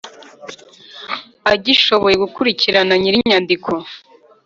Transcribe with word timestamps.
agishoboye 1.53 2.15
gukurikirana 2.23 2.93
nyir 3.01 3.15
inyandiko 3.19 3.71